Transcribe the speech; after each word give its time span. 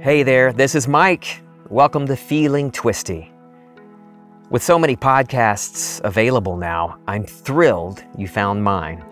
Hey 0.00 0.22
there, 0.22 0.52
this 0.52 0.76
is 0.76 0.86
Mike. 0.86 1.42
Welcome 1.70 2.06
to 2.06 2.14
Feeling 2.14 2.70
Twisty. 2.70 3.32
With 4.48 4.62
so 4.62 4.78
many 4.78 4.94
podcasts 4.94 6.00
available 6.04 6.56
now, 6.56 7.00
I'm 7.08 7.24
thrilled 7.24 8.04
you 8.16 8.28
found 8.28 8.62
mine. 8.62 9.04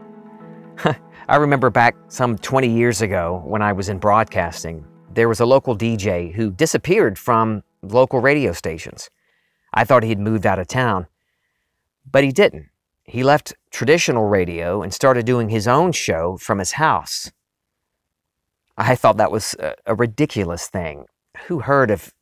I 1.28 1.36
remember 1.36 1.70
back 1.70 1.96
some 2.06 2.38
20 2.38 2.68
years 2.68 3.02
ago 3.02 3.42
when 3.44 3.62
I 3.62 3.72
was 3.72 3.88
in 3.88 3.98
broadcasting, 3.98 4.86
there 5.12 5.28
was 5.28 5.40
a 5.40 5.44
local 5.44 5.76
DJ 5.76 6.32
who 6.32 6.52
disappeared 6.52 7.18
from 7.18 7.64
local 7.82 8.20
radio 8.20 8.52
stations. 8.52 9.10
I 9.74 9.82
thought 9.82 10.04
he'd 10.04 10.20
moved 10.20 10.46
out 10.46 10.60
of 10.60 10.68
town, 10.68 11.08
but 12.08 12.22
he 12.22 12.30
didn't. 12.30 12.68
He 13.02 13.24
left 13.24 13.54
traditional 13.72 14.28
radio 14.28 14.82
and 14.82 14.94
started 14.94 15.26
doing 15.26 15.48
his 15.48 15.66
own 15.66 15.90
show 15.90 16.36
from 16.36 16.60
his 16.60 16.72
house. 16.72 17.32
I 18.76 18.94
thought 18.94 19.16
that 19.16 19.32
was 19.32 19.54
a, 19.58 19.74
a 19.86 19.94
ridiculous 19.94 20.68
thing. 20.68 21.06
Who 21.46 21.60
heard 21.60 21.90
of 21.90 22.12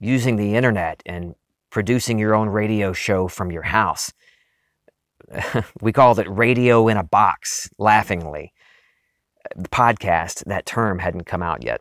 using 0.00 0.36
the 0.36 0.54
internet 0.54 1.02
and 1.06 1.34
producing 1.70 2.18
your 2.18 2.34
own 2.34 2.48
radio 2.48 2.92
show 2.92 3.28
from 3.28 3.50
your 3.50 3.62
house? 3.62 4.12
we 5.80 5.92
called 5.92 6.18
it 6.18 6.28
radio 6.28 6.88
in 6.88 6.96
a 6.96 7.02
box, 7.02 7.68
laughingly. 7.78 8.52
The 9.56 9.68
podcast, 9.68 10.44
that 10.44 10.66
term 10.66 10.98
hadn't 10.98 11.24
come 11.24 11.42
out 11.42 11.64
yet. 11.64 11.80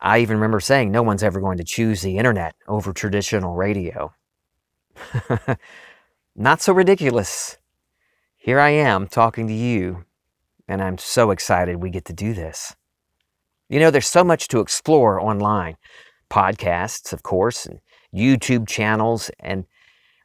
I 0.00 0.20
even 0.20 0.36
remember 0.36 0.60
saying 0.60 0.90
no 0.90 1.02
one's 1.02 1.22
ever 1.22 1.40
going 1.40 1.58
to 1.58 1.64
choose 1.64 2.00
the 2.00 2.16
internet 2.16 2.54
over 2.66 2.92
traditional 2.92 3.54
radio. 3.54 4.14
Not 6.36 6.62
so 6.62 6.72
ridiculous. 6.72 7.58
Here 8.36 8.58
I 8.58 8.70
am 8.70 9.08
talking 9.08 9.46
to 9.48 9.52
you 9.52 10.04
and 10.70 10.80
I'm 10.80 10.98
so 10.98 11.32
excited 11.32 11.76
we 11.76 11.90
get 11.90 12.04
to 12.06 12.12
do 12.12 12.32
this. 12.32 12.76
You 13.68 13.80
know, 13.80 13.90
there's 13.90 14.06
so 14.06 14.22
much 14.22 14.46
to 14.48 14.60
explore 14.60 15.20
online 15.20 15.76
podcasts, 16.30 17.12
of 17.12 17.24
course, 17.24 17.66
and 17.66 17.80
YouTube 18.14 18.68
channels, 18.68 19.32
and 19.40 19.66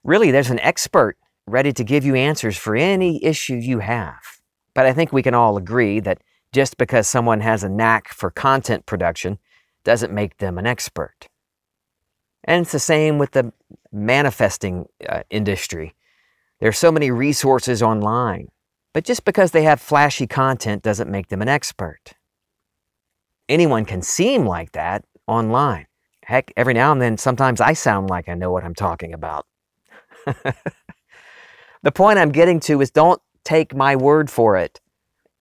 really 0.03 0.29
there's 0.29 0.51
an 0.51 0.59
expert 0.59 1.17
ready 1.47 1.73
to 1.73 1.83
give 1.83 2.05
you 2.05 2.13
answers 2.13 2.57
for 2.57 2.75
any 2.75 3.23
issue 3.23 3.55
you 3.55 3.79
have. 3.79 4.21
But 4.75 4.85
I 4.85 4.93
think 4.93 5.11
we 5.11 5.23
can 5.23 5.33
all 5.33 5.57
agree 5.57 5.99
that 6.01 6.21
just 6.53 6.77
because 6.77 7.07
someone 7.07 7.41
has 7.41 7.63
a 7.63 7.69
knack 7.69 8.09
for 8.09 8.29
content 8.29 8.85
production 8.85 9.39
doesn't 9.83 10.13
make 10.13 10.37
them 10.37 10.59
an 10.59 10.67
expert. 10.67 11.27
And 12.43 12.61
it's 12.61 12.71
the 12.71 12.79
same 12.79 13.17
with 13.17 13.31
the 13.31 13.51
manifesting 13.91 14.85
uh, 15.09 15.23
industry. 15.31 15.95
There's 16.59 16.77
so 16.77 16.91
many 16.91 17.09
resources 17.09 17.81
online 17.81 18.49
but 18.95 19.03
just 19.03 19.25
because 19.25 19.51
they 19.51 19.63
have 19.63 19.81
flashy 19.81 20.25
content 20.25 20.81
doesn't 20.81 21.11
make 21.11 21.27
them 21.27 21.41
an 21.41 21.49
expert. 21.49 22.13
Anyone 23.49 23.83
can 23.83 24.01
seem 24.01 24.45
like 24.45 24.71
that 24.71 25.03
online. 25.27 25.87
Heck, 26.23 26.53
every 26.55 26.73
now 26.73 26.93
and 26.93 27.01
then, 27.01 27.17
sometimes 27.17 27.59
I 27.59 27.73
sound 27.73 28.09
like 28.09 28.29
I 28.29 28.35
know 28.35 28.53
what 28.53 28.63
I'm 28.63 28.73
talking 28.73 29.13
about. 29.13 29.45
the 31.83 31.91
point 31.93 32.19
I'm 32.19 32.31
getting 32.31 32.61
to 32.61 32.79
is 32.79 32.89
don't 32.89 33.21
take 33.43 33.75
my 33.75 33.97
word 33.97 34.29
for 34.29 34.55
it. 34.55 34.79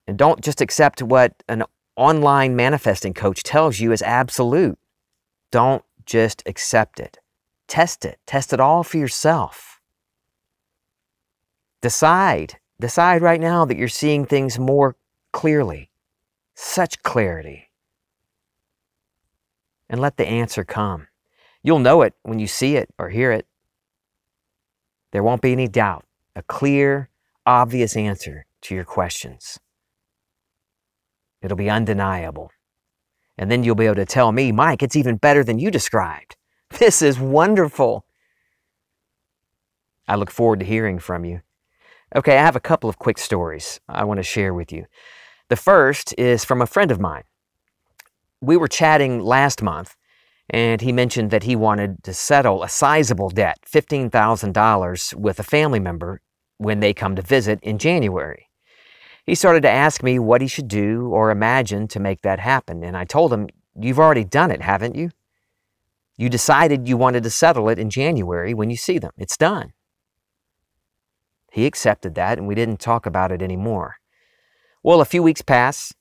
And 0.08 0.18
don't 0.18 0.40
just 0.40 0.60
accept 0.60 1.00
what 1.00 1.40
an 1.48 1.62
online 1.94 2.56
manifesting 2.56 3.14
coach 3.14 3.44
tells 3.44 3.78
you 3.78 3.92
as 3.92 4.02
absolute. 4.02 4.80
Don't 5.52 5.84
just 6.06 6.42
accept 6.46 6.98
it. 6.98 7.18
Test 7.68 8.04
it. 8.04 8.18
Test 8.26 8.52
it 8.52 8.58
all 8.58 8.82
for 8.82 8.98
yourself. 8.98 9.80
Decide 11.80 12.58
Decide 12.80 13.22
right 13.22 13.40
now 13.40 13.64
that 13.64 13.76
you're 13.76 13.88
seeing 13.88 14.26
things 14.26 14.58
more 14.58 14.96
clearly, 15.32 15.90
such 16.54 17.02
clarity. 17.02 17.70
And 19.88 20.00
let 20.00 20.16
the 20.16 20.26
answer 20.26 20.64
come. 20.64 21.06
You'll 21.62 21.78
know 21.78 22.02
it 22.02 22.14
when 22.22 22.38
you 22.38 22.46
see 22.46 22.76
it 22.76 22.88
or 22.98 23.10
hear 23.10 23.30
it. 23.32 23.46
There 25.12 25.22
won't 25.22 25.42
be 25.42 25.52
any 25.52 25.68
doubt, 25.68 26.04
a 26.34 26.42
clear, 26.42 27.08
obvious 27.46 27.96
answer 27.96 28.46
to 28.62 28.74
your 28.74 28.84
questions. 28.84 29.58
It'll 31.42 31.56
be 31.56 31.70
undeniable. 31.70 32.50
And 33.36 33.50
then 33.50 33.64
you'll 33.64 33.74
be 33.74 33.86
able 33.86 33.96
to 33.96 34.06
tell 34.06 34.32
me, 34.32 34.52
Mike, 34.52 34.82
it's 34.82 34.96
even 34.96 35.16
better 35.16 35.44
than 35.44 35.58
you 35.58 35.70
described. 35.70 36.36
This 36.78 37.02
is 37.02 37.20
wonderful. 37.20 38.04
I 40.08 40.16
look 40.16 40.30
forward 40.30 40.60
to 40.60 40.66
hearing 40.66 40.98
from 40.98 41.24
you. 41.24 41.42
Okay, 42.16 42.38
I 42.38 42.42
have 42.42 42.54
a 42.54 42.60
couple 42.60 42.88
of 42.88 43.00
quick 43.00 43.18
stories 43.18 43.80
I 43.88 44.04
want 44.04 44.18
to 44.18 44.22
share 44.22 44.54
with 44.54 44.70
you. 44.70 44.86
The 45.48 45.56
first 45.56 46.14
is 46.16 46.44
from 46.44 46.62
a 46.62 46.66
friend 46.66 46.92
of 46.92 47.00
mine. 47.00 47.24
We 48.40 48.56
were 48.56 48.68
chatting 48.68 49.18
last 49.18 49.62
month, 49.62 49.96
and 50.48 50.80
he 50.80 50.92
mentioned 50.92 51.32
that 51.32 51.42
he 51.42 51.56
wanted 51.56 52.04
to 52.04 52.14
settle 52.14 52.62
a 52.62 52.68
sizable 52.68 53.30
debt, 53.30 53.58
$15,000, 53.66 55.14
with 55.14 55.40
a 55.40 55.42
family 55.42 55.80
member 55.80 56.20
when 56.58 56.78
they 56.78 56.94
come 56.94 57.16
to 57.16 57.22
visit 57.22 57.58
in 57.62 57.78
January. 57.78 58.48
He 59.26 59.34
started 59.34 59.62
to 59.62 59.70
ask 59.70 60.04
me 60.04 60.20
what 60.20 60.40
he 60.40 60.46
should 60.46 60.68
do 60.68 61.08
or 61.08 61.32
imagine 61.32 61.88
to 61.88 61.98
make 61.98 62.22
that 62.22 62.38
happen, 62.38 62.84
and 62.84 62.96
I 62.96 63.04
told 63.04 63.32
him, 63.32 63.48
You've 63.76 63.98
already 63.98 64.22
done 64.22 64.52
it, 64.52 64.62
haven't 64.62 64.94
you? 64.94 65.10
You 66.16 66.28
decided 66.28 66.86
you 66.86 66.96
wanted 66.96 67.24
to 67.24 67.30
settle 67.30 67.68
it 67.70 67.78
in 67.80 67.90
January 67.90 68.54
when 68.54 68.70
you 68.70 68.76
see 68.76 68.98
them. 68.98 69.10
It's 69.18 69.36
done. 69.36 69.72
He 71.54 71.66
accepted 71.66 72.16
that, 72.16 72.36
and 72.36 72.48
we 72.48 72.56
didn't 72.56 72.80
talk 72.80 73.06
about 73.06 73.30
it 73.30 73.40
anymore. 73.40 73.94
Well, 74.82 75.00
a 75.00 75.04
few 75.04 75.22
weeks 75.22 75.40
pass, 75.40 75.94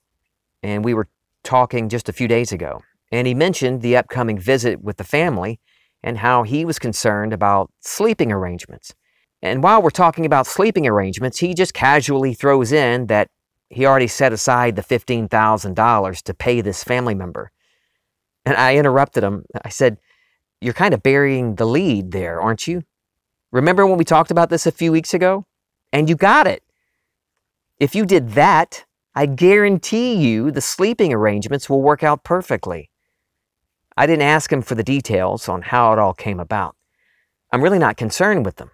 and 0.63 0.83
we 0.83 0.95
were 0.95 1.07
talking 1.43 1.89
just 1.89 2.09
a 2.09 2.13
few 2.13 2.27
days 2.27 2.51
ago, 2.51 2.81
and 3.11 3.27
he 3.27 3.35
mentioned 3.35 3.83
the 3.83 3.95
upcoming 3.95 4.39
visit 4.39 4.81
with 4.81 4.97
the 4.97 5.03
family 5.03 5.59
and 6.01 6.17
how 6.17 6.41
he 6.41 6.65
was 6.65 6.79
concerned 6.79 7.33
about 7.33 7.69
sleeping 7.81 8.31
arrangements. 8.31 8.95
And 9.43 9.61
while 9.61 9.79
we're 9.79 9.91
talking 9.91 10.25
about 10.25 10.47
sleeping 10.47 10.87
arrangements, 10.87 11.37
he 11.37 11.53
just 11.53 11.75
casually 11.75 12.33
throws 12.33 12.71
in 12.71 13.05
that 13.05 13.27
he 13.69 13.85
already 13.85 14.07
set 14.07 14.33
aside 14.33 14.75
the 14.75 14.81
$15,000 14.81 16.21
to 16.23 16.33
pay 16.33 16.61
this 16.61 16.83
family 16.83 17.13
member. 17.13 17.51
And 18.43 18.57
I 18.57 18.75
interrupted 18.77 19.23
him. 19.23 19.45
I 19.63 19.69
said, 19.69 19.99
You're 20.61 20.73
kind 20.73 20.95
of 20.95 21.03
burying 21.03 21.57
the 21.57 21.67
lead 21.67 22.11
there, 22.11 22.41
aren't 22.41 22.65
you? 22.65 22.81
Remember 23.53 23.85
when 23.85 23.99
we 23.99 24.03
talked 24.03 24.31
about 24.31 24.49
this 24.49 24.65
a 24.65 24.71
few 24.71 24.91
weeks 24.91 25.13
ago? 25.13 25.45
And 25.91 26.09
you 26.09 26.15
got 26.15 26.47
it. 26.47 26.63
If 27.79 27.93
you 27.93 28.03
did 28.03 28.29
that, 28.31 28.83
I 29.13 29.27
guarantee 29.27 30.15
you 30.15 30.49
the 30.49 30.59
sleeping 30.59 31.13
arrangements 31.13 31.69
will 31.69 31.83
work 31.83 32.01
out 32.01 32.23
perfectly. 32.23 32.89
I 33.95 34.07
didn't 34.07 34.23
ask 34.23 34.51
him 34.51 34.63
for 34.63 34.73
the 34.73 34.83
details 34.83 35.47
on 35.47 35.61
how 35.61 35.93
it 35.93 35.99
all 35.99 36.15
came 36.15 36.39
about. 36.39 36.75
I'm 37.51 37.61
really 37.61 37.77
not 37.77 37.95
concerned 37.95 38.43
with 38.43 38.55
them. 38.55 38.71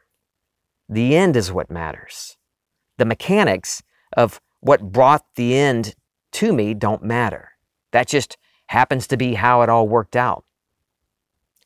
The 0.87 1.13
end 1.17 1.35
is 1.35 1.51
what 1.51 1.69
matters. 1.69 2.37
The 2.97 3.05
mechanics 3.05 3.83
of 4.15 4.39
what 4.61 4.93
brought 4.93 5.25
the 5.35 5.57
end 5.57 5.93
to 6.31 6.53
me 6.53 6.73
don't 6.73 7.03
matter. 7.03 7.49
That 7.91 8.07
just 8.07 8.37
happens 8.67 9.07
to 9.07 9.17
be 9.17 9.33
how 9.33 9.61
it 9.61 9.67
all 9.67 9.89
worked 9.89 10.15
out. 10.15 10.45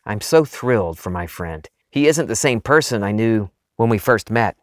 I'm 0.04 0.20
so 0.20 0.46
thrilled 0.46 0.98
for 0.98 1.12
my 1.12 1.28
friend. 1.28 1.70
He 1.94 2.08
isn't 2.08 2.26
the 2.26 2.36
same 2.36 2.60
person 2.60 3.04
I 3.04 3.12
knew 3.12 3.52
when 3.76 3.88
we 3.88 4.00
first 4.00 4.32
met. 4.32 4.58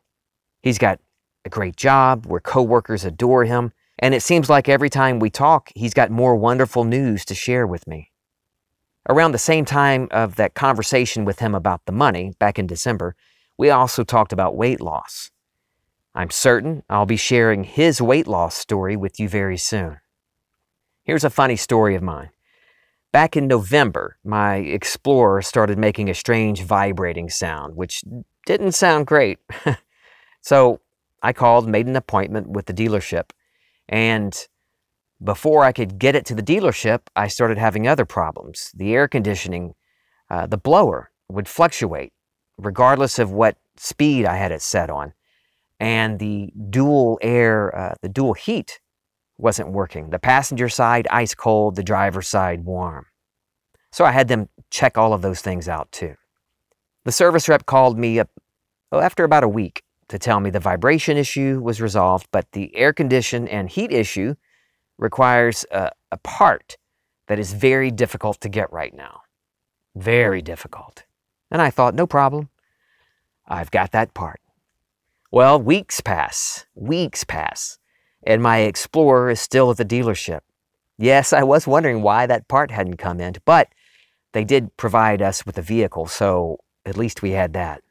He's 0.62 0.78
got 0.78 0.98
a 1.44 1.48
great 1.48 1.76
job 1.76 2.26
where 2.26 2.40
coworkers 2.40 3.04
adore 3.04 3.44
him, 3.44 3.70
and 4.00 4.16
it 4.16 4.24
seems 4.24 4.50
like 4.50 4.68
every 4.68 4.90
time 4.90 5.20
we 5.20 5.30
talk, 5.30 5.70
he's 5.76 5.94
got 5.94 6.10
more 6.10 6.34
wonderful 6.34 6.82
news 6.82 7.24
to 7.26 7.36
share 7.36 7.68
with 7.68 7.86
me. 7.86 8.10
Around 9.08 9.30
the 9.30 9.38
same 9.38 9.64
time 9.64 10.08
of 10.10 10.34
that 10.36 10.54
conversation 10.54 11.24
with 11.24 11.38
him 11.38 11.54
about 11.54 11.86
the 11.86 11.92
money 11.92 12.32
back 12.40 12.58
in 12.58 12.66
December, 12.66 13.14
we 13.56 13.70
also 13.70 14.02
talked 14.02 14.32
about 14.32 14.56
weight 14.56 14.80
loss. 14.80 15.30
I'm 16.16 16.30
certain 16.30 16.82
I'll 16.90 17.06
be 17.06 17.16
sharing 17.16 17.62
his 17.62 18.02
weight 18.02 18.26
loss 18.26 18.56
story 18.56 18.96
with 18.96 19.20
you 19.20 19.28
very 19.28 19.56
soon. 19.56 20.00
Here's 21.04 21.22
a 21.22 21.30
funny 21.30 21.54
story 21.54 21.94
of 21.94 22.02
mine. 22.02 22.30
Back 23.12 23.36
in 23.36 23.48
November, 23.48 24.16
my 24.24 24.56
Explorer 24.56 25.42
started 25.42 25.78
making 25.78 26.08
a 26.08 26.14
strange 26.14 26.62
vibrating 26.62 27.28
sound, 27.28 27.74
which 27.74 28.04
didn't 28.46 28.72
sound 28.72 29.06
great. 29.06 29.38
so 30.40 30.80
I 31.22 31.32
called, 31.32 31.68
made 31.68 31.86
an 31.86 31.96
appointment 31.96 32.48
with 32.48 32.66
the 32.66 32.74
dealership, 32.74 33.30
and 33.88 34.46
before 35.22 35.64
I 35.64 35.72
could 35.72 35.98
get 35.98 36.14
it 36.14 36.24
to 36.26 36.34
the 36.34 36.42
dealership, 36.42 37.00
I 37.14 37.28
started 37.28 37.58
having 37.58 37.86
other 37.86 38.06
problems. 38.06 38.72
The 38.74 38.94
air 38.94 39.06
conditioning, 39.06 39.74
uh, 40.30 40.46
the 40.46 40.56
blower 40.56 41.10
would 41.28 41.48
fluctuate 41.48 42.12
regardless 42.56 43.18
of 43.18 43.32
what 43.32 43.56
speed 43.76 44.26
I 44.26 44.36
had 44.36 44.52
it 44.52 44.62
set 44.62 44.90
on. 44.90 45.12
And 45.78 46.18
the 46.18 46.52
dual 46.68 47.18
air, 47.22 47.76
uh, 47.76 47.94
the 48.02 48.08
dual 48.08 48.34
heat 48.34 48.80
wasn't 49.40 49.70
working. 49.70 50.10
The 50.10 50.18
passenger 50.18 50.68
side 50.68 51.08
ice 51.10 51.34
cold, 51.34 51.76
the 51.76 51.82
driver's 51.82 52.28
side 52.28 52.64
warm. 52.64 53.06
So 53.92 54.04
I 54.04 54.12
had 54.12 54.28
them 54.28 54.48
check 54.70 54.96
all 54.96 55.12
of 55.12 55.22
those 55.22 55.40
things 55.40 55.68
out 55.68 55.90
too. 55.92 56.14
The 57.04 57.12
service 57.12 57.48
rep 57.48 57.66
called 57.66 57.98
me 57.98 58.20
up 58.20 58.30
oh, 58.92 59.00
after 59.00 59.24
about 59.24 59.44
a 59.44 59.48
week 59.48 59.82
to 60.08 60.18
tell 60.18 60.40
me 60.40 60.50
the 60.50 60.60
vibration 60.60 61.16
issue 61.16 61.60
was 61.62 61.80
resolved, 61.80 62.28
but 62.30 62.52
the 62.52 62.74
air 62.76 62.92
condition 62.92 63.48
and 63.48 63.68
heat 63.68 63.92
issue 63.92 64.34
requires 64.98 65.64
a, 65.70 65.90
a 66.12 66.16
part 66.18 66.76
that 67.26 67.38
is 67.38 67.52
very 67.52 67.90
difficult 67.90 68.40
to 68.40 68.48
get 68.48 68.72
right 68.72 68.94
now. 68.94 69.22
Very 69.96 70.42
difficult. 70.42 71.04
And 71.50 71.62
I 71.62 71.70
thought, 71.70 71.94
no 71.94 72.06
problem. 72.06 72.48
I've 73.46 73.70
got 73.70 73.92
that 73.92 74.14
part. 74.14 74.40
Well, 75.32 75.60
weeks 75.60 76.00
pass, 76.00 76.66
weeks 76.74 77.24
pass, 77.24 77.78
and 78.22 78.42
my 78.42 78.58
Explorer 78.58 79.30
is 79.30 79.40
still 79.40 79.70
at 79.70 79.76
the 79.76 79.84
dealership. 79.84 80.40
Yes, 80.98 81.32
I 81.32 81.42
was 81.42 81.66
wondering 81.66 82.02
why 82.02 82.26
that 82.26 82.48
part 82.48 82.70
hadn't 82.70 82.98
come 82.98 83.20
in, 83.20 83.34
but 83.44 83.68
they 84.32 84.44
did 84.44 84.76
provide 84.76 85.22
us 85.22 85.46
with 85.46 85.56
a 85.58 85.62
vehicle, 85.62 86.06
so 86.06 86.58
at 86.84 86.96
least 86.96 87.22
we 87.22 87.30
had 87.30 87.52
that. 87.54 87.82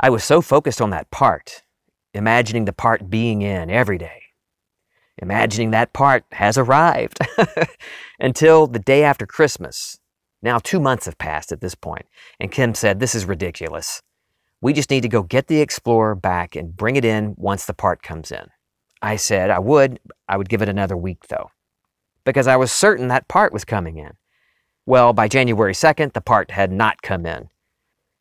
I 0.00 0.10
was 0.10 0.24
so 0.24 0.40
focused 0.40 0.80
on 0.80 0.90
that 0.90 1.10
part, 1.10 1.62
imagining 2.14 2.64
the 2.64 2.72
part 2.72 3.10
being 3.10 3.42
in 3.42 3.68
every 3.68 3.98
day, 3.98 4.22
imagining 5.18 5.70
that 5.70 5.92
part 5.92 6.24
has 6.32 6.56
arrived 6.56 7.18
until 8.20 8.66
the 8.66 8.78
day 8.78 9.04
after 9.04 9.26
Christmas. 9.26 9.98
Now, 10.40 10.58
two 10.58 10.78
months 10.78 11.06
have 11.06 11.18
passed 11.18 11.50
at 11.50 11.60
this 11.60 11.74
point, 11.74 12.06
and 12.38 12.52
Kim 12.52 12.74
said, 12.74 13.00
This 13.00 13.14
is 13.14 13.24
ridiculous. 13.24 14.00
We 14.60 14.72
just 14.72 14.90
need 14.90 15.02
to 15.02 15.08
go 15.08 15.22
get 15.22 15.48
the 15.48 15.60
Explorer 15.60 16.14
back 16.14 16.56
and 16.56 16.76
bring 16.76 16.96
it 16.96 17.04
in 17.04 17.34
once 17.36 17.66
the 17.66 17.74
part 17.74 18.02
comes 18.02 18.30
in. 18.30 18.48
I 19.00 19.16
said 19.16 19.50
I 19.50 19.58
would, 19.58 20.00
I 20.28 20.36
would 20.36 20.48
give 20.48 20.62
it 20.62 20.68
another 20.68 20.96
week 20.96 21.28
though, 21.28 21.50
because 22.24 22.46
I 22.46 22.56
was 22.56 22.72
certain 22.72 23.08
that 23.08 23.28
part 23.28 23.52
was 23.52 23.64
coming 23.64 23.96
in. 23.98 24.12
Well, 24.86 25.12
by 25.12 25.28
January 25.28 25.74
2nd, 25.74 26.14
the 26.14 26.20
part 26.20 26.50
had 26.50 26.72
not 26.72 27.02
come 27.02 27.26
in. 27.26 27.50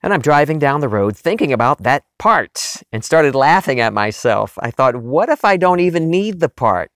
And 0.03 0.13
I'm 0.13 0.21
driving 0.21 0.59
down 0.59 0.81
the 0.81 0.89
road 0.89 1.17
thinking 1.17 1.51
about 1.51 1.83
that 1.83 2.03
part 2.19 2.83
and 2.91 3.03
started 3.03 3.33
laughing 3.33 3.79
at 3.79 3.93
myself. 3.93 4.57
I 4.61 4.69
thought, 4.69 4.97
what 4.97 5.29
if 5.29 5.43
I 5.43 5.57
don't 5.57 5.79
even 5.79 6.09
need 6.09 6.39
the 6.39 6.49
part? 6.49 6.91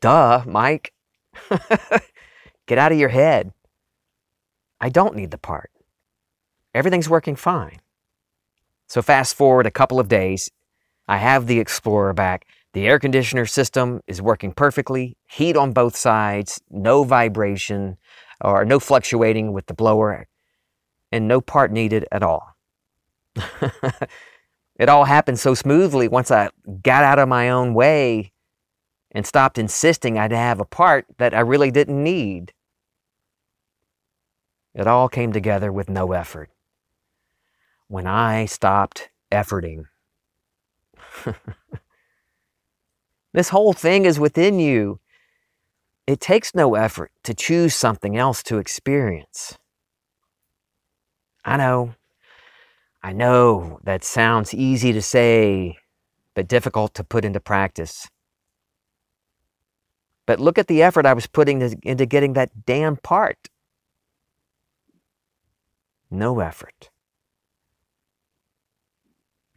Duh, 0.00 0.42
Mike. 0.46 0.92
Get 2.66 2.78
out 2.78 2.92
of 2.92 2.98
your 2.98 3.08
head. 3.08 3.52
I 4.80 4.90
don't 4.90 5.16
need 5.16 5.30
the 5.30 5.38
part. 5.38 5.70
Everything's 6.74 7.08
working 7.08 7.36
fine. 7.36 7.80
So, 8.86 9.00
fast 9.00 9.34
forward 9.34 9.66
a 9.66 9.70
couple 9.70 9.98
of 9.98 10.08
days, 10.08 10.50
I 11.08 11.16
have 11.16 11.46
the 11.46 11.58
Explorer 11.58 12.12
back. 12.12 12.46
The 12.74 12.88
air 12.88 12.98
conditioner 12.98 13.46
system 13.46 14.00
is 14.08 14.20
working 14.20 14.52
perfectly, 14.52 15.16
heat 15.28 15.56
on 15.56 15.72
both 15.72 15.94
sides, 15.94 16.60
no 16.68 17.04
vibration 17.04 17.98
or 18.40 18.64
no 18.64 18.80
fluctuating 18.80 19.52
with 19.52 19.66
the 19.66 19.74
blower, 19.74 20.26
and 21.12 21.28
no 21.28 21.40
part 21.40 21.70
needed 21.70 22.04
at 22.10 22.24
all. 22.24 22.56
it 24.76 24.88
all 24.88 25.04
happened 25.04 25.38
so 25.38 25.54
smoothly 25.54 26.08
once 26.08 26.32
I 26.32 26.50
got 26.82 27.04
out 27.04 27.20
of 27.20 27.28
my 27.28 27.48
own 27.48 27.74
way 27.74 28.32
and 29.12 29.24
stopped 29.24 29.56
insisting 29.56 30.18
I'd 30.18 30.32
have 30.32 30.58
a 30.58 30.64
part 30.64 31.06
that 31.18 31.32
I 31.32 31.40
really 31.40 31.70
didn't 31.70 32.02
need. 32.02 32.52
It 34.74 34.88
all 34.88 35.08
came 35.08 35.32
together 35.32 35.72
with 35.72 35.88
no 35.88 36.10
effort. 36.10 36.50
When 37.86 38.08
I 38.08 38.46
stopped 38.46 39.10
efforting. 39.30 39.84
this 43.34 43.50
whole 43.50 43.72
thing 43.72 44.06
is 44.06 44.18
within 44.18 44.58
you. 44.60 45.00
It 46.06 46.20
takes 46.20 46.54
no 46.54 46.76
effort 46.76 47.10
to 47.24 47.34
choose 47.34 47.74
something 47.74 48.16
else 48.16 48.42
to 48.44 48.58
experience. 48.58 49.58
I 51.44 51.56
know, 51.56 51.94
I 53.02 53.12
know 53.12 53.80
that 53.82 54.04
sounds 54.04 54.54
easy 54.54 54.92
to 54.92 55.02
say, 55.02 55.76
but 56.34 56.48
difficult 56.48 56.94
to 56.94 57.04
put 57.04 57.24
into 57.24 57.40
practice. 57.40 58.08
But 60.26 60.40
look 60.40 60.56
at 60.56 60.68
the 60.68 60.82
effort 60.82 61.04
I 61.04 61.12
was 61.12 61.26
putting 61.26 61.60
into 61.82 62.06
getting 62.06 62.34
that 62.34 62.64
damn 62.64 62.96
part. 62.96 63.48
No 66.10 66.38
effort. 66.40 66.90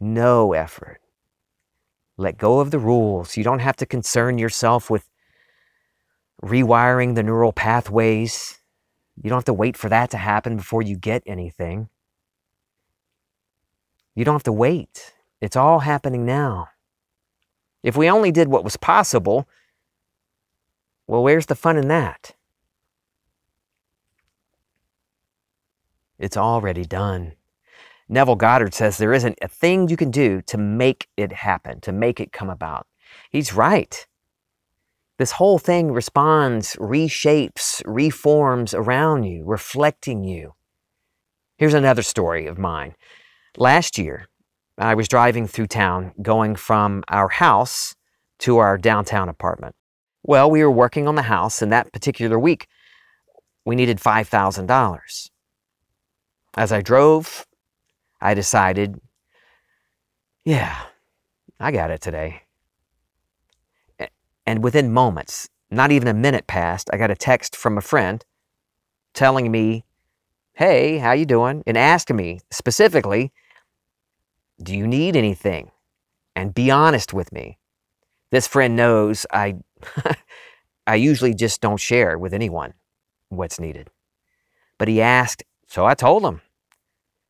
No 0.00 0.52
effort. 0.52 1.00
Let 2.18 2.36
go 2.36 2.58
of 2.58 2.72
the 2.72 2.80
rules. 2.80 3.36
You 3.36 3.44
don't 3.44 3.60
have 3.60 3.76
to 3.76 3.86
concern 3.86 4.38
yourself 4.38 4.90
with 4.90 5.08
rewiring 6.42 7.14
the 7.14 7.22
neural 7.22 7.52
pathways. 7.52 8.58
You 9.22 9.30
don't 9.30 9.38
have 9.38 9.44
to 9.44 9.52
wait 9.52 9.76
for 9.76 9.88
that 9.88 10.10
to 10.10 10.16
happen 10.16 10.56
before 10.56 10.82
you 10.82 10.96
get 10.96 11.22
anything. 11.26 11.88
You 14.16 14.24
don't 14.24 14.34
have 14.34 14.42
to 14.44 14.52
wait. 14.52 15.14
It's 15.40 15.56
all 15.56 15.78
happening 15.78 16.26
now. 16.26 16.70
If 17.84 17.96
we 17.96 18.10
only 18.10 18.32
did 18.32 18.48
what 18.48 18.64
was 18.64 18.76
possible, 18.76 19.48
well, 21.06 21.22
where's 21.22 21.46
the 21.46 21.54
fun 21.54 21.76
in 21.76 21.86
that? 21.86 22.34
It's 26.18 26.36
already 26.36 26.84
done. 26.84 27.34
Neville 28.08 28.36
Goddard 28.36 28.74
says 28.74 28.96
there 28.96 29.12
isn't 29.12 29.38
a 29.42 29.48
thing 29.48 29.88
you 29.88 29.96
can 29.96 30.10
do 30.10 30.40
to 30.42 30.56
make 30.56 31.08
it 31.16 31.32
happen, 31.32 31.80
to 31.82 31.92
make 31.92 32.20
it 32.20 32.32
come 32.32 32.48
about. 32.48 32.86
He's 33.30 33.52
right. 33.52 34.06
This 35.18 35.32
whole 35.32 35.58
thing 35.58 35.92
responds, 35.92 36.76
reshapes, 36.76 37.82
reforms 37.84 38.72
around 38.72 39.24
you, 39.24 39.44
reflecting 39.44 40.24
you. 40.24 40.54
Here's 41.56 41.74
another 41.74 42.02
story 42.02 42.46
of 42.46 42.56
mine. 42.56 42.94
Last 43.56 43.98
year, 43.98 44.28
I 44.78 44.94
was 44.94 45.08
driving 45.08 45.48
through 45.48 45.66
town 45.66 46.12
going 46.22 46.54
from 46.54 47.02
our 47.08 47.28
house 47.28 47.96
to 48.40 48.58
our 48.58 48.78
downtown 48.78 49.28
apartment. 49.28 49.74
Well, 50.22 50.48
we 50.48 50.62
were 50.62 50.70
working 50.70 51.08
on 51.08 51.16
the 51.16 51.22
house, 51.22 51.60
and 51.60 51.72
that 51.72 51.92
particular 51.92 52.38
week, 52.38 52.68
we 53.64 53.74
needed 53.74 53.98
$5,000. 53.98 55.30
As 56.56 56.70
I 56.70 56.80
drove, 56.80 57.44
I 58.20 58.34
decided, 58.34 59.00
yeah, 60.44 60.76
I 61.60 61.70
got 61.72 61.90
it 61.90 62.00
today. 62.00 62.42
And 64.46 64.64
within 64.64 64.92
moments, 64.92 65.48
not 65.70 65.92
even 65.92 66.08
a 66.08 66.14
minute 66.14 66.46
passed, 66.46 66.88
I 66.92 66.96
got 66.96 67.10
a 67.10 67.14
text 67.14 67.54
from 67.54 67.76
a 67.76 67.82
friend 67.82 68.24
telling 69.12 69.50
me, 69.50 69.84
"Hey, 70.54 70.98
how 70.98 71.12
you 71.12 71.26
doing?" 71.26 71.62
and 71.66 71.76
asking 71.76 72.16
me 72.16 72.40
specifically, 72.50 73.32
"Do 74.62 74.74
you 74.76 74.86
need 74.86 75.16
anything?" 75.16 75.70
and 76.34 76.54
be 76.54 76.70
honest 76.70 77.12
with 77.12 77.32
me. 77.32 77.58
This 78.30 78.46
friend 78.46 78.76
knows 78.76 79.26
I 79.32 79.56
I 80.86 80.94
usually 80.94 81.34
just 81.34 81.60
don't 81.60 81.80
share 81.80 82.18
with 82.18 82.32
anyone 82.32 82.74
what's 83.28 83.60
needed. 83.60 83.90
But 84.78 84.88
he 84.88 85.02
asked, 85.02 85.44
so 85.66 85.84
I 85.84 85.94
told 85.94 86.24
him. 86.24 86.40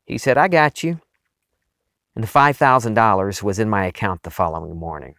He 0.09 0.17
said, 0.17 0.39
I 0.39 0.47
got 0.47 0.83
you. 0.83 0.99
And 2.15 2.23
the 2.23 2.27
$5,000 2.27 3.43
was 3.43 3.59
in 3.59 3.69
my 3.69 3.85
account 3.85 4.23
the 4.23 4.31
following 4.31 4.75
morning. 4.75 5.13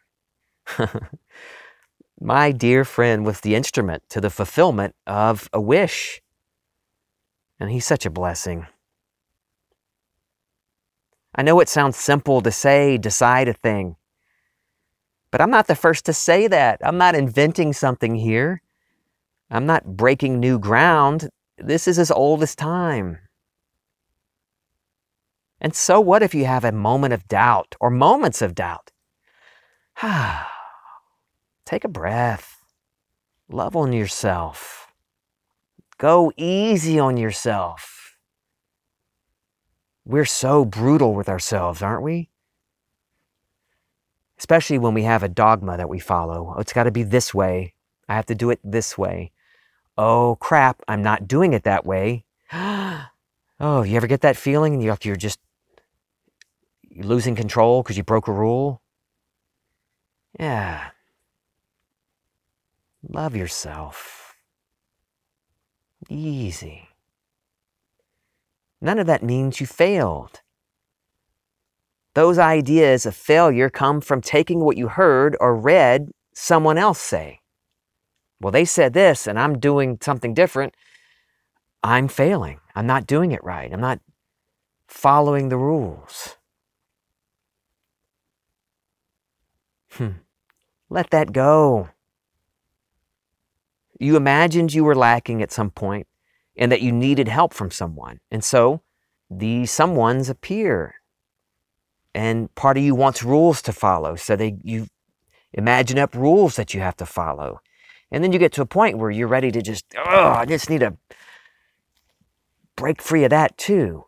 my 2.21 2.51
dear 2.51 2.85
friend 2.85 3.25
was 3.25 3.41
the 3.41 3.55
instrument 3.55 4.03
to 4.09 4.21
the 4.21 4.31
fulfillment 4.31 4.97
of 5.07 5.49
a 5.53 5.61
wish. 5.61 6.21
And 7.61 7.71
he's 7.71 7.87
such 7.87 8.05
a 8.05 8.11
blessing. 8.11 8.67
I 11.37 11.43
know 11.43 11.61
it 11.61 11.69
sounds 11.69 11.97
simple 11.97 12.41
to 12.41 12.51
say, 12.51 12.99
decide 12.99 13.47
a 13.47 13.55
thing, 13.55 13.95
but 15.31 15.41
I'm 15.41 15.51
not 15.51 15.69
the 15.69 15.77
first 15.77 16.05
to 16.07 16.13
say 16.13 16.49
that. 16.49 16.81
I'm 16.83 16.99
not 16.99 17.15
inventing 17.15 17.75
something 17.75 18.17
here. 18.17 18.61
I'm 19.53 19.67
not 19.67 19.97
breaking 19.97 20.41
new 20.41 20.59
ground. 20.59 21.31
This 21.57 21.87
is 21.87 22.01
as 22.01 22.11
old 22.11 22.43
as 22.43 22.57
time. 22.57 23.19
And 25.61 25.75
so 25.75 26.01
what 26.01 26.23
if 26.23 26.35
you 26.35 26.47
have 26.47 26.65
a 26.65 26.73
moment 26.73 27.13
of 27.13 27.29
doubt 27.29 27.77
or 27.81 27.91
moments 27.91 28.41
of 28.41 28.55
doubt? 28.55 28.93
Take 31.67 31.85
a 31.85 31.89
breath. 31.89 32.65
Love 33.49 33.77
on 33.77 33.93
yourself. 33.93 34.89
Go 35.99 36.33
easy 36.37 36.99
on 36.99 37.17
yourself. 37.17 38.17
We're 40.07 40.25
so 40.25 40.65
brutal 40.65 41.15
with 41.15 41.29
ourselves, 41.29 41.83
aren't 41.83 42.03
we? 42.03 42.31
Especially 44.39 44.79
when 44.79 44.95
we 44.95 45.03
have 45.03 45.23
a 45.23 45.29
dogma 45.29 45.77
that 45.77 45.91
we 45.91 45.99
follow. 45.99 46.55
Oh, 46.57 46.61
it's 46.61 46.73
got 46.73 46.85
to 46.85 46.91
be 46.91 47.03
this 47.03 47.35
way. 47.35 47.75
I 48.09 48.15
have 48.15 48.27
to 48.27 48.35
do 48.35 48.49
it 48.49 48.61
this 48.65 48.97
way. 48.97 49.33
Oh, 49.99 50.39
crap, 50.41 50.81
I'm 50.89 51.03
not 51.03 51.29
doing 51.29 51.53
it 51.53 51.65
that 51.65 51.85
way. 51.85 52.25
oh, 52.53 53.03
you 53.61 53.97
ever 53.97 54.07
get 54.07 54.23
that 54.23 54.39
feeling 54.39 54.81
you're 54.81 55.17
just 55.17 55.39
you're 56.91 57.07
losing 57.07 57.37
control 57.37 57.83
because 57.83 57.97
you 57.97 58.03
broke 58.03 58.29
a 58.29 58.33
rule. 58.33 58.83
Yeah. 60.39 60.91
Love 63.09 63.35
yourself. 63.35 64.35
Easy. 66.09 66.89
None 68.81 68.99
of 68.99 69.07
that 69.07 69.23
means 69.23 69.61
you 69.61 69.67
failed. 69.67 70.41
Those 72.15 72.39
ideas 72.39 73.07
of 73.07 73.15
failure 73.15 73.71
come 73.71 74.01
from 74.01 74.21
taking 74.21 74.61
what 74.61 74.77
you 74.77 74.89
heard 74.89 75.37
or 75.41 75.55
read 75.55 76.11
someone 76.35 76.79
else 76.79 77.01
say. 77.01 77.41
well, 78.41 78.51
they 78.51 78.65
said 78.65 78.95
this 78.95 79.27
and 79.27 79.39
I'm 79.39 79.59
doing 79.59 79.99
something 80.01 80.35
different, 80.35 80.75
I'm 81.83 82.09
failing. 82.09 82.61
I'm 82.75 82.87
not 82.87 83.07
doing 83.07 83.33
it 83.33 83.45
right. 83.45 83.73
I'm 83.73 83.81
not 83.81 84.01
following 84.89 85.49
the 85.49 85.57
rules. 85.57 86.37
Hmm. 90.01 90.13
Let 90.89 91.11
that 91.11 91.31
go. 91.35 91.91
You 93.99 94.17
imagined 94.17 94.73
you 94.73 94.83
were 94.83 94.95
lacking 94.95 95.43
at 95.43 95.53
some 95.53 95.71
point 95.71 96.07
and 96.57 96.73
that 96.73 96.81
you 96.81 96.91
needed 96.91 97.29
help 97.29 97.53
from 97.53 97.71
someone. 97.71 98.21
And 98.31 98.43
so 98.43 98.81
the 99.31 99.65
someones 99.65 100.31
appear. 100.31 100.95
And 102.15 102.53
part 102.55 102.79
of 102.79 102.83
you 102.83 102.95
wants 102.95 103.23
rules 103.23 103.61
to 103.61 103.75
follow. 103.75 104.17
So 104.17 104.37
they 104.37 104.57
you 104.63 104.87
imagine 105.53 105.99
up 105.99 106.15
rules 106.15 106.57
that 106.57 106.73
you 106.73 106.81
have 106.81 106.97
to 106.97 107.05
follow. 107.05 107.61
And 108.11 108.25
then 108.25 108.33
you 108.33 108.39
get 108.39 108.53
to 108.53 108.63
a 108.63 108.67
point 108.67 108.97
where 108.97 109.11
you're 109.11 109.29
ready 109.29 109.51
to 109.51 109.61
just, 109.61 109.85
oh, 109.99 110.29
I 110.29 110.47
just 110.47 110.71
need 110.71 110.81
to 110.81 110.97
break 112.75 113.03
free 113.03 113.25
of 113.25 113.31
that 113.31 113.59
too, 113.59 114.07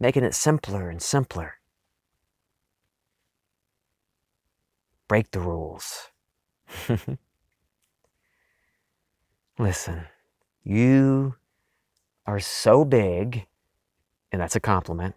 making 0.00 0.24
it 0.24 0.34
simpler 0.34 0.90
and 0.90 1.00
simpler. 1.00 1.57
Break 5.08 5.30
the 5.30 5.40
rules. 5.40 6.10
Listen, 9.58 10.02
you 10.62 11.34
are 12.26 12.38
so 12.38 12.84
big, 12.84 13.46
and 14.30 14.40
that's 14.40 14.54
a 14.54 14.60
compliment, 14.60 15.14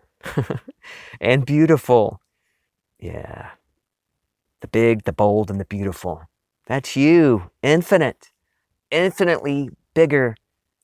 and 1.22 1.46
beautiful. 1.46 2.22
Yeah. 3.00 3.52
The 4.62 4.68
big, 4.68 5.04
the 5.04 5.14
bold, 5.14 5.52
and 5.52 5.60
the 5.60 5.66
beautiful. 5.66 6.24
That's 6.68 6.96
you, 6.96 7.52
infinite, 7.62 8.32
infinitely 8.92 9.72
bigger, 9.94 10.36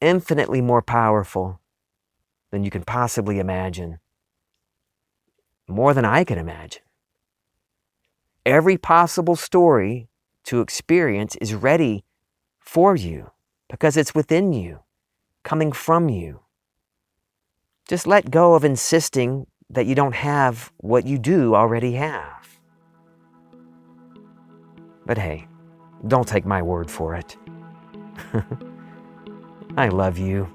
infinitely 0.02 0.62
more 0.62 0.82
powerful 0.82 1.62
than 2.52 2.64
you 2.64 2.70
can 2.70 2.84
possibly 2.84 3.40
imagine. 3.40 4.00
More 5.68 5.94
than 5.94 6.06
I 6.06 6.24
can 6.24 6.38
imagine. 6.38 6.82
Every 8.48 8.78
possible 8.78 9.36
story 9.36 10.08
to 10.46 10.62
experience 10.62 11.36
is 11.42 11.54
ready 11.54 12.06
for 12.58 12.96
you 12.96 13.32
because 13.70 13.98
it's 13.98 14.16
within 14.16 14.54
you, 14.54 14.80
coming 15.44 15.74
from 15.74 16.08
you. 16.08 16.40
Just 17.90 18.08
let 18.08 18.32
go 18.32 18.54
of 18.54 18.64
insisting 18.64 19.48
that 19.70 19.86
you 19.86 19.96
don't 19.96 20.16
have 20.16 20.72
what 20.78 21.06
you 21.06 21.18
do 21.18 21.56
already 21.56 21.92
have. 21.96 22.58
But 25.06 25.18
hey, 25.18 25.46
don't 26.08 26.26
take 26.26 26.46
my 26.46 26.62
word 26.62 26.90
for 26.90 27.16
it. 27.16 27.36
I 29.78 29.90
love 29.90 30.18
you. 30.18 30.48